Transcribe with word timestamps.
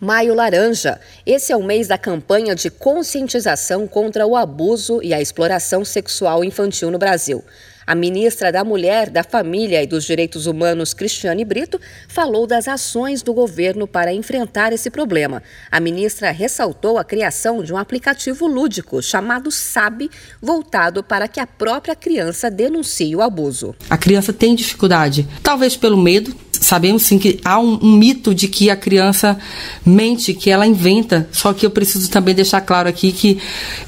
Maio 0.00 0.32
Laranja. 0.32 1.00
Esse 1.26 1.50
é 1.50 1.56
o 1.56 1.62
mês 1.64 1.88
da 1.88 1.98
campanha 1.98 2.54
de 2.54 2.70
conscientização 2.70 3.84
contra 3.88 4.24
o 4.24 4.36
abuso 4.36 5.02
e 5.02 5.12
a 5.12 5.20
exploração 5.20 5.84
sexual 5.84 6.44
infantil 6.44 6.88
no 6.88 7.00
Brasil. 7.00 7.42
A 7.84 7.96
ministra 7.96 8.52
da 8.52 8.62
Mulher, 8.62 9.10
da 9.10 9.24
Família 9.24 9.82
e 9.82 9.88
dos 9.88 10.04
Direitos 10.04 10.46
Humanos, 10.46 10.94
Cristiane 10.94 11.44
Brito, 11.44 11.80
falou 12.06 12.46
das 12.46 12.68
ações 12.68 13.22
do 13.22 13.34
governo 13.34 13.88
para 13.88 14.12
enfrentar 14.12 14.72
esse 14.72 14.88
problema. 14.88 15.42
A 15.68 15.80
ministra 15.80 16.30
ressaltou 16.30 16.96
a 16.96 17.02
criação 17.02 17.64
de 17.64 17.72
um 17.72 17.76
aplicativo 17.76 18.46
lúdico 18.46 19.02
chamado 19.02 19.50
SAB, 19.50 20.08
voltado 20.40 21.02
para 21.02 21.26
que 21.26 21.40
a 21.40 21.46
própria 21.46 21.96
criança 21.96 22.48
denuncie 22.48 23.16
o 23.16 23.22
abuso. 23.22 23.74
A 23.90 23.98
criança 23.98 24.32
tem 24.32 24.54
dificuldade, 24.54 25.26
talvez 25.42 25.76
pelo 25.76 25.96
medo, 25.96 26.32
sabemos 26.60 27.02
sim 27.02 27.18
que 27.18 27.40
há 27.44 27.58
um, 27.58 27.78
um, 27.82 27.92
mito 27.96 28.34
de 28.34 28.48
que 28.48 28.70
a 28.70 28.76
criança 28.76 29.38
mente, 29.84 30.34
que 30.34 30.50
ela 30.50 30.66
inventa, 30.66 31.28
só 31.32 31.52
que 31.52 31.64
eu 31.64 31.70
preciso 31.70 32.10
também 32.10 32.34
deixar 32.34 32.60
claro 32.60 32.88
aqui 32.88 33.12
que 33.12 33.38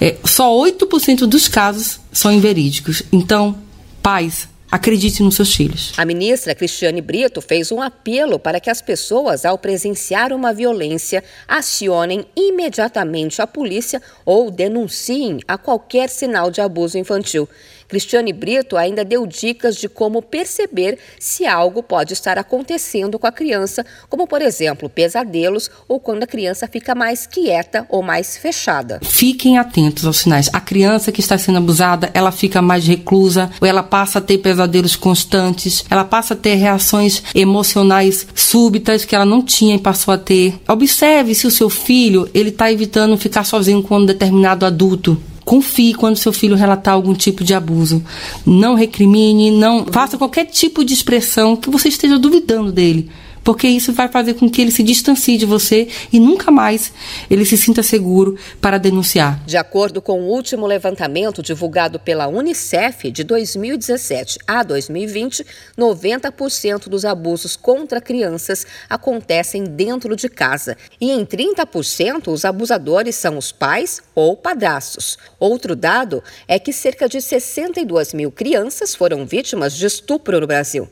é, 0.00 0.16
só 0.24 0.50
8% 0.50 1.26
dos 1.26 1.48
casos 1.48 2.00
são 2.12 2.32
inverídicos. 2.32 3.02
Então, 3.12 3.56
pais, 4.02 4.48
Acredite 4.70 5.20
nos 5.20 5.34
seus 5.34 5.52
filhos. 5.52 5.92
A 5.96 6.04
ministra 6.04 6.54
Cristiane 6.54 7.00
Brito 7.00 7.40
fez 7.40 7.72
um 7.72 7.82
apelo 7.82 8.38
para 8.38 8.60
que 8.60 8.70
as 8.70 8.80
pessoas, 8.80 9.44
ao 9.44 9.58
presenciar 9.58 10.32
uma 10.32 10.54
violência, 10.54 11.24
acionem 11.48 12.24
imediatamente 12.36 13.42
a 13.42 13.48
polícia 13.48 14.00
ou 14.24 14.48
denunciem 14.48 15.40
a 15.48 15.58
qualquer 15.58 16.08
sinal 16.08 16.52
de 16.52 16.60
abuso 16.60 16.96
infantil. 16.96 17.48
Cristiane 17.90 18.32
Brito 18.32 18.76
ainda 18.76 19.04
deu 19.04 19.26
dicas 19.26 19.74
de 19.74 19.88
como 19.88 20.22
perceber 20.22 20.96
se 21.18 21.44
algo 21.44 21.82
pode 21.82 22.12
estar 22.12 22.38
acontecendo 22.38 23.18
com 23.18 23.26
a 23.26 23.32
criança, 23.32 23.84
como, 24.08 24.28
por 24.28 24.40
exemplo, 24.40 24.88
pesadelos 24.88 25.68
ou 25.88 25.98
quando 25.98 26.22
a 26.22 26.26
criança 26.26 26.68
fica 26.68 26.94
mais 26.94 27.26
quieta 27.26 27.84
ou 27.88 28.00
mais 28.00 28.36
fechada. 28.36 29.00
Fiquem 29.02 29.58
atentos 29.58 30.06
aos 30.06 30.18
sinais. 30.18 30.48
A 30.52 30.60
criança 30.60 31.10
que 31.10 31.20
está 31.20 31.36
sendo 31.36 31.58
abusada, 31.58 32.10
ela 32.14 32.30
fica 32.30 32.62
mais 32.62 32.86
reclusa, 32.86 33.50
ou 33.60 33.66
ela 33.66 33.82
passa 33.82 34.20
a 34.20 34.22
ter 34.22 34.38
pesadelos 34.38 34.94
constantes, 34.94 35.84
ela 35.90 36.04
passa 36.04 36.34
a 36.34 36.36
ter 36.36 36.54
reações 36.54 37.24
emocionais 37.34 38.24
súbitas 38.34 39.04
que 39.04 39.16
ela 39.16 39.24
não 39.26 39.42
tinha 39.42 39.74
e 39.74 39.80
passou 39.80 40.14
a 40.14 40.18
ter. 40.18 40.60
Observe 40.68 41.34
se 41.34 41.46
o 41.46 41.50
seu 41.50 41.68
filho 41.68 42.30
ele 42.32 42.50
está 42.50 42.70
evitando 42.70 43.18
ficar 43.18 43.42
sozinho 43.42 43.82
com 43.82 43.98
um 43.98 44.06
determinado 44.06 44.64
adulto. 44.64 45.20
Confie 45.50 45.94
quando 45.94 46.16
seu 46.16 46.32
filho 46.32 46.54
relatar 46.54 46.94
algum 46.94 47.12
tipo 47.12 47.42
de 47.42 47.54
abuso. 47.54 48.00
Não 48.46 48.76
recrimine, 48.76 49.50
não 49.50 49.84
faça 49.84 50.16
qualquer 50.16 50.44
tipo 50.44 50.84
de 50.84 50.94
expressão 50.94 51.56
que 51.56 51.68
você 51.68 51.88
esteja 51.88 52.20
duvidando 52.20 52.70
dele 52.70 53.10
porque 53.44 53.66
isso 53.66 53.92
vai 53.92 54.08
fazer 54.08 54.34
com 54.34 54.48
que 54.48 54.60
ele 54.60 54.70
se 54.70 54.82
distancie 54.82 55.36
de 55.36 55.46
você 55.46 55.88
e 56.12 56.20
nunca 56.20 56.50
mais 56.50 56.92
ele 57.30 57.44
se 57.44 57.56
sinta 57.56 57.82
seguro 57.82 58.36
para 58.60 58.78
denunciar. 58.78 59.42
De 59.46 59.56
acordo 59.56 60.00
com 60.02 60.20
o 60.20 60.28
último 60.28 60.66
levantamento 60.66 61.42
divulgado 61.42 61.98
pela 61.98 62.28
Unicef 62.28 63.10
de 63.10 63.24
2017 63.24 64.38
a 64.46 64.62
2020, 64.62 65.44
90% 65.78 66.88
dos 66.88 67.04
abusos 67.04 67.56
contra 67.56 68.00
crianças 68.00 68.66
acontecem 68.88 69.64
dentro 69.64 70.14
de 70.14 70.28
casa 70.28 70.76
e 71.00 71.10
em 71.10 71.24
30% 71.24 72.28
os 72.28 72.44
abusadores 72.44 73.16
são 73.16 73.38
os 73.38 73.52
pais 73.52 74.02
ou 74.14 74.36
padrastos. 74.36 75.18
Outro 75.38 75.74
dado 75.74 76.22
é 76.46 76.58
que 76.58 76.72
cerca 76.72 77.08
de 77.08 77.20
62 77.20 78.12
mil 78.14 78.30
crianças 78.30 78.94
foram 78.94 79.26
vítimas 79.26 79.74
de 79.74 79.86
estupro 79.86 80.40
no 80.40 80.46
Brasil. 80.46 80.88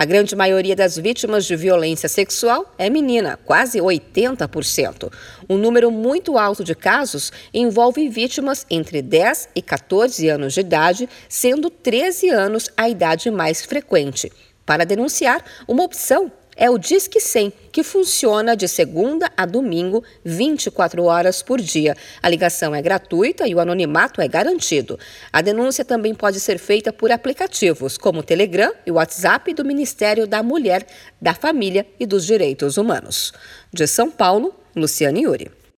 A 0.00 0.06
grande 0.06 0.34
maioria 0.34 0.74
das 0.74 0.96
vítimas 0.96 1.44
de 1.44 1.54
violência 1.54 2.08
sexual 2.08 2.74
é 2.78 2.88
menina, 2.88 3.38
quase 3.44 3.78
80%. 3.78 5.12
Um 5.46 5.58
número 5.58 5.90
muito 5.90 6.38
alto 6.38 6.64
de 6.64 6.74
casos 6.74 7.30
envolve 7.52 8.08
vítimas 8.08 8.64
entre 8.70 9.02
10 9.02 9.50
e 9.54 9.60
14 9.60 10.26
anos 10.26 10.54
de 10.54 10.60
idade, 10.60 11.06
sendo 11.28 11.68
13 11.68 12.30
anos 12.30 12.70
a 12.78 12.88
idade 12.88 13.30
mais 13.30 13.62
frequente. 13.62 14.32
Para 14.64 14.86
denunciar, 14.86 15.44
uma 15.68 15.84
opção 15.84 16.32
é 16.60 16.68
o 16.68 16.76
Disque 16.76 17.18
100, 17.18 17.50
que 17.72 17.82
funciona 17.82 18.54
de 18.54 18.68
segunda 18.68 19.32
a 19.34 19.46
domingo, 19.46 20.04
24 20.22 21.02
horas 21.04 21.42
por 21.42 21.58
dia. 21.58 21.96
A 22.22 22.28
ligação 22.28 22.74
é 22.74 22.82
gratuita 22.82 23.48
e 23.48 23.54
o 23.54 23.60
anonimato 23.60 24.20
é 24.20 24.28
garantido. 24.28 24.98
A 25.32 25.40
denúncia 25.40 25.86
também 25.86 26.14
pode 26.14 26.38
ser 26.38 26.58
feita 26.58 26.92
por 26.92 27.10
aplicativos 27.10 27.96
como 27.96 28.20
o 28.20 28.22
Telegram 28.22 28.74
e 28.84 28.90
o 28.90 28.94
WhatsApp 28.96 29.54
do 29.54 29.64
Ministério 29.64 30.26
da 30.26 30.42
Mulher, 30.42 30.86
da 31.18 31.32
Família 31.32 31.86
e 31.98 32.04
dos 32.04 32.26
Direitos 32.26 32.76
Humanos. 32.76 33.32
De 33.72 33.86
São 33.86 34.10
Paulo, 34.10 34.54
Luciane 34.76 35.22
Yuri. 35.22 35.59